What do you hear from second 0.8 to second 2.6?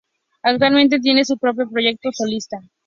tiene su propio proyecto solista.